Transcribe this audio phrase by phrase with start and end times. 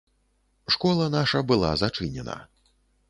[0.75, 2.39] Школа наша была зачынена.